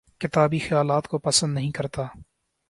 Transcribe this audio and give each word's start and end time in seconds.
کتابی 0.21 0.59
خیالات 0.59 1.07
کو 1.07 1.17
پسند 1.17 1.53
نہیں 1.53 1.71
کرتا 1.71 2.03